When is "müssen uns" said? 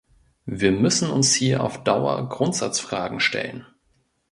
0.71-1.35